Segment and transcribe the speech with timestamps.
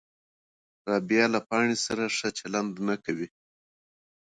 [0.89, 3.27] رابعه له پاڼې سره ښه چلند نه کوي.